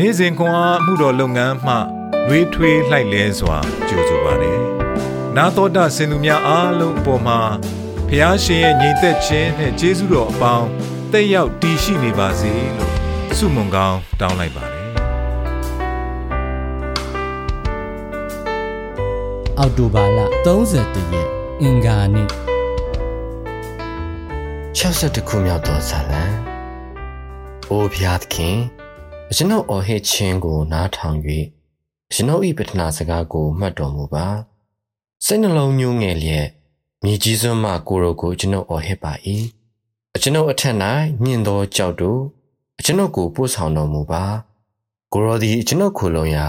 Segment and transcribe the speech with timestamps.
[0.00, 1.74] နေ့စဉ်ခွန်အားမှုတော်လုပ်ငန်းမှ
[2.28, 3.58] နှွေးထွေးလှိုက်လဲစွာ
[3.88, 4.58] ကြိုဆိုပါတယ်။
[5.36, 7.40] နာတော်တာစင်သူများအားလုံးအပေါ်မှာ
[8.08, 10.68] ဖះရှင်ရဲ့ညီသက်ခြင်းနဲ့ကျေးဇူးတော်အပေါင်း
[11.12, 12.92] တက်ရောက်တည်ရှိနေပါစေလို့
[13.36, 14.86] ဆုမွန်ကောင်းတောင်းလိုက်ပါတယ်။
[19.58, 21.28] အောက်တိုဘာလ31ရက်
[21.60, 22.28] အင်္ဂါနေ့
[24.78, 26.22] 62ခုမြောက်သောဇာလံ။
[27.70, 28.58] အိုဖျားသခင်
[29.34, 31.18] ကျွန်ုပ်အော်ဟစ်ခြင်းကိုနားထောင်၍
[32.12, 34.26] ကျွန်ုပ်၏ပထနာစကားကိုမှတ်တော်မူပါ။
[35.24, 36.46] စိတ်နှလုံးညှိုးငယ်လျက်
[37.04, 39.12] မြေကြီးစွန်းမှကိုရိုကိုကျွန်ုပ်အော်ဟစ်ပါ၏။
[40.22, 40.76] ကျွန်ုပ်အထက်၌
[41.22, 42.22] မြင့်သောကြောက်တို့
[42.84, 44.24] ကျွန်ုပ်ကိုပို့ဆောင်တော်မူပါ။
[45.12, 46.46] ကိုရိုသည်ကျွန်ုပ်ခိုလုံရာ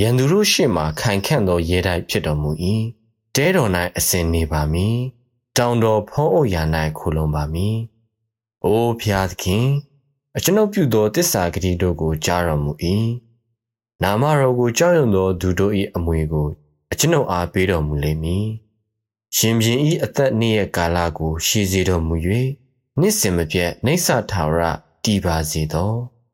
[0.00, 2.50] ရန်သူတို့ရှေ့မှခိုင်ခန့်သောရဲတိုက်ဖြစ်တော်မူ၏။
[3.34, 4.96] တဲတော်၌အစဉ်နေပါမည်။
[5.56, 6.62] တောင်တော်ဖုံးအုပ်ရာ၌
[6.98, 7.76] ခိုလုံပါမည်။
[8.64, 9.66] အိုးဖျားသခင်
[10.38, 12.72] အကျွန်ုပ်ပြုသောတစ္ဆာဂတိတို့ကိုကြားတော်မူ၏။
[14.02, 16.48] နာမတော်ကိုကြောက်ရွံ့သောသူတို့၏အမွေကို
[16.92, 18.46] အကျွန်ုပ်အားပေးတော်မူလိမ့်မည်။
[19.36, 22.14] ရှင်ပြန်၏အသက်နှင့်ရဲ့ကာလကို ရှည်စေတော်မူ၍
[22.98, 24.64] နှစ်စဉ်မပြတ်နှိမ့်ဆထာဝရ
[25.04, 25.92] တည်ပါစေသော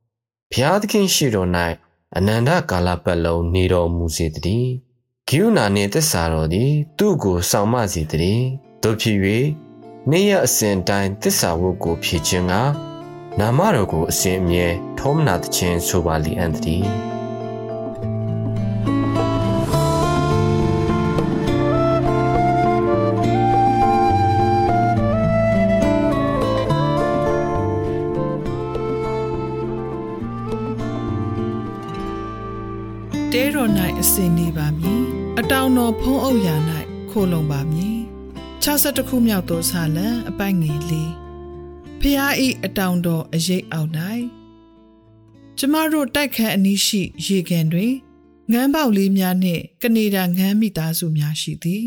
[0.51, 1.51] ။ဘုရားသခင်ရှိတော်၌
[2.17, 4.69] အနန္တကာလပတ်လုံးနေတော်မူစေတည်း။
[5.29, 8.45] ဂိယူနာနှင့်တစ္ဆာတော်သည် သူ့ကိုဆောင်မစေတည်း။
[8.83, 9.19] တို့ဖြစ်၍
[10.11, 12.55] နေ့ရက်အစဉ်တိုင်းသစ္စာဝတ်ကိုဖြည့်ခြင်းက
[13.41, 14.67] နာမတော်ကိုအစဉ်အမြဲ
[14.99, 16.89] ထောမနာသခြင်းဆိုပါလိအန်တည်း
[33.33, 35.03] တဲတော်၌အစဉ်နေပါမည်
[35.39, 36.57] အတောင်တော်ဖုံးအုပ်ရာ၌
[37.11, 37.99] ခိုလုံပါမည်
[38.65, 41.13] 62ခုမြောက်သောဇာလံအပိုက်ငယ်လေး
[42.07, 43.91] ဖျားဤအတောင်တော်အရေးအောက်၌
[45.59, 47.93] ကျမတို့တိုက်ခန်းအနီးရှိ ရေကန်တွင်
[48.53, 51.85] ငန်းပေါက်လေးများနှင့်ကနေဒါငန်းမိသားစုများရှိသည်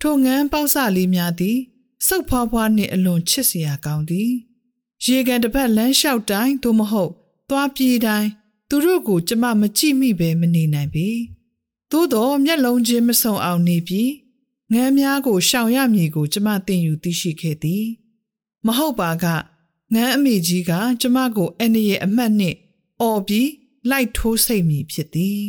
[0.00, 1.58] ထိုငန်းပေါက်စလေးများသည်
[2.06, 4.30] စုပ်ဖွားဖွားနှင့်အလွန်ချစ်စရာကောင်းသည်
[5.06, 7.12] ရေကန်တစ်ပတ်လမ်းလျှောက်တိုင်းသို့မဟုတ်
[7.50, 8.28] သွားပြေးတိုင်း
[8.68, 11.08] သူတို့ကိုကျမမကြည့်မိပဲမနေနိုင်ပေ
[11.90, 14.10] သို့တော့မျက်လုံးချင်းမဆုံအောင်နေပြီး
[14.72, 17.84] ငန်းများကိုရှောင်ရမည်ကိုကျမသင်ယူသိရှိခဲ့သည်
[18.66, 19.24] မဟုတ်ပါက
[19.94, 22.56] ငန်းအမေကြီးကကျမကိုအနရဲ့အမှတ်နှင့်
[23.00, 23.50] အော်ပြီး
[23.90, 25.42] လိုက်ထိုးစိတ်မိဖြစ်သည်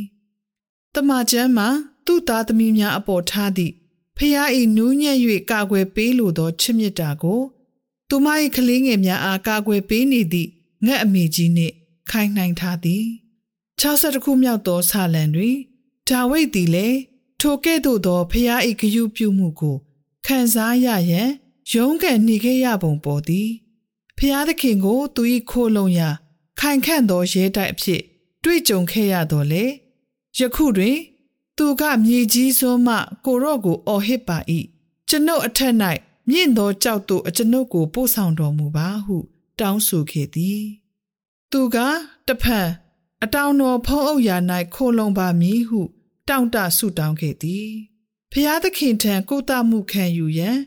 [0.94, 1.68] တမချမ်းမှာ
[2.06, 3.74] သူ့သားသမီးများအပေါ်ထားသည့်
[4.18, 4.38] ဖះ၏
[4.76, 5.18] နူးညံ့၍
[5.52, 7.42] ကာကွယ်ပေးလိုသောချစ်မြတ်တာကို
[8.10, 10.50] သူမ၏ကလေးငယ်များအားကာကွယ်ပေးနေသည့်
[10.86, 11.74] ငှက်အမေကြီးနှင့်
[12.10, 13.06] ခိုင်နှိုင်ထားသည်
[13.80, 15.58] 62ခုမြောက်သောဆာလံတွင်
[16.10, 17.00] ဒါဝိဒ်သည်လည်း
[17.40, 19.78] ထိုကဲ့သို့သောဖျား၏ဂယုပြုမှုကို
[20.26, 21.30] ခံစားရရန်
[21.72, 23.50] ရုန်းကန်နေခဲ့ရပုံပေါ်သည်
[24.18, 26.10] ဖျားသခင်ကိုသူ၏ခိုးလုံရာ
[26.60, 28.02] ခိုင်ခန့်သောရဲတိုက်အဖြစ်
[28.44, 29.66] တွေ့ကြုံခဲ့ရတော်လေ
[30.38, 30.98] ယခုတွင်
[31.58, 34.38] သူကမြေကြီးစွန်းမှကိုရော့ကိုအော်ဟစ်ပါ၏
[35.10, 35.74] ကျွန်ုပ်အထက်၌
[36.30, 39.18] မြင့်သောကြောက်သို့အကျွန်ုပ်ကိုပို့ဆောင်တော်မူပါဟု
[39.60, 40.62] တောင်းဆိုခဲ့သည်
[41.52, 41.78] သူက
[42.28, 42.68] တဖန်
[43.24, 44.38] အတောင်တော်ဖုံးအုပ်ရာ၌
[44.76, 45.82] ခိုလုံပါမည်ဟု
[46.30, 47.70] တောင့်တဆုတောင်းခဲ့သည်
[48.32, 50.58] ဖျားသခင်ထံကိုတမှုခံယူရန်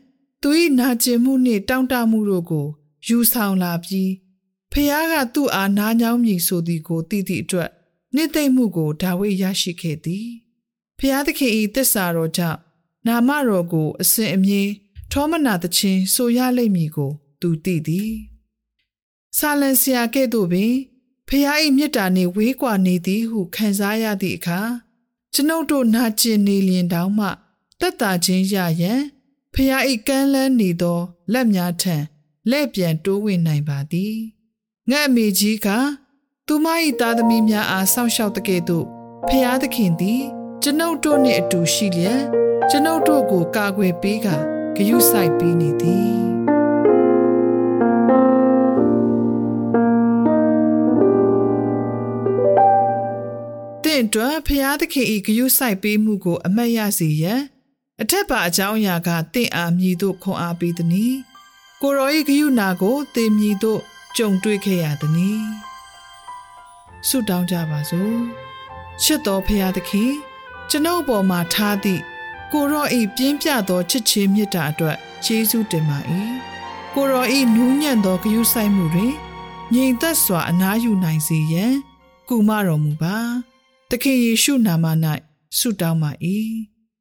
[0.42, 0.48] သူ၏
[0.78, 2.66] နာကျင်မှုနှင့်တောင့်တမှုတို့ကို
[3.06, 4.12] ယူဆောင်လာပြီး
[4.72, 7.70] ဖျားကသူ့အားနားညောင်းမည်ဆိုသည်ကိုသိသည့်အတွက်
[8.14, 10.28] နှစ်သိမ့်မှုကိုဒါဝိဒ်ရရှိခဲ့သည်
[10.98, 12.60] ဖျားသခင်၏တစ္ဆာတော်ကြောင့်
[13.06, 14.62] နာမတော်ကို အစဉ်အမြဲ
[15.12, 18.12] ထောမနာသခြင်းဆိုရလိမ့်မည်ကို သူသိသည်
[19.38, 20.72] ဆာလန်ဆရာကဲ့သို့ပင်
[21.28, 24.60] ဖျား၏မေတ္တာနှင့်ဝေးကွာနေသည်ဟုခံစားရသည့်အခါ
[25.32, 27.28] ကျွန်ုပ်တို့နာကျင်နေလျင်တောင်မှ
[27.80, 29.00] တက်တာချင်းရရန်
[29.56, 30.99] ဖျားဤကမ်းလန်းနေသော
[31.33, 31.97] လက်များထံ
[32.50, 34.17] လက်ပြန်တိုးဝင်နိုင်ပါသည်
[34.91, 35.69] ငှက်အမေကြီးက
[36.47, 36.67] သူမ၏
[37.00, 38.87] သားသမီးများအားစောင့်ရှောက်တကဲ့သို့
[39.28, 40.22] ဖျားသခင်သည်
[40.62, 42.22] ကျွန်ုပ်တို့နှင့်အတူရှိလျက်
[42.71, 44.28] ကျွန်ုပ်တို့ကိုကာကွယ်ပေးက
[44.77, 46.26] ဂယုစိုက်ပေးနေသည်
[53.97, 57.41] င့်အတွက်ဖျားသခင်၏ဂယုစိုက်ပေးမှုကို အမတ်ရစေရန်
[58.02, 61.14] အထက်ပါအကြောင်းအရာကတင့်အားမြည်သို့ခွန်အားပေးသည်။
[61.82, 63.81] ကိုရော၏ဂယုနာကိုတင်မြည်သို့
[64.16, 65.43] ကြုံတွေ့ခဲ့ရသည်။
[67.08, 68.16] ဆုတောင်းကြပါစို့။
[69.02, 70.12] ချစ်တော်ဖျားသခင်
[70.70, 72.02] ကျွန်ုပ်ပေါ်မှာထားသည့်
[72.52, 75.99] ကိုရောဤပြင်းပြသောချစ်ချင်းမေတ္တာအတွက်ကျေးဇူးတင်ပါ၏။
[76.94, 79.14] ကိုရောဤနူးညံ့သောဂယုစိုက်မှုတွင်
[79.75, 81.75] ငြိမ်သက်စွာအနားယူနိုင်စေရန်
[82.28, 83.16] ကုမတော်မူပါ။
[83.90, 84.84] သခင်ယေရှုနာမ၌
[85.58, 86.12] ဆုတောင်းပါ၏